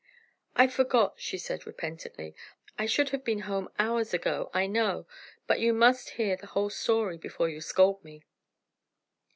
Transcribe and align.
"I 0.55 0.65
forgot," 0.65 1.19
she 1.19 1.37
said, 1.37 1.67
repentantly, 1.67 2.33
"I 2.75 2.87
should 2.87 3.09
have 3.09 3.23
been 3.23 3.41
home 3.41 3.69
hours 3.77 4.15
ago, 4.15 4.49
I 4.51 4.65
know, 4.65 5.05
but 5.45 5.59
you 5.59 5.73
must 5.73 6.09
hear 6.17 6.35
the 6.35 6.47
whole 6.47 6.71
story, 6.71 7.19
before 7.19 7.49
you 7.49 7.61
scold 7.61 8.03
me." 8.03 8.23